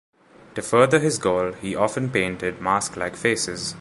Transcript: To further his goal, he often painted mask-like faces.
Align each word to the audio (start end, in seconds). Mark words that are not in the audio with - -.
To 0.55 0.63
further 0.63 0.97
his 0.99 1.19
goal, 1.19 1.51
he 1.53 1.75
often 1.75 2.09
painted 2.09 2.59
mask-like 2.59 3.15
faces. 3.15 3.69